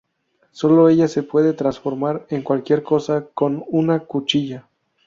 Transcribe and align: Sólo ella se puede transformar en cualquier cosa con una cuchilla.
Sólo 0.49 0.89
ella 0.89 1.07
se 1.07 1.21
puede 1.21 1.53
transformar 1.53 2.25
en 2.31 2.41
cualquier 2.41 2.81
cosa 2.81 3.27
con 3.35 3.63
una 3.67 3.99
cuchilla. 3.99 4.67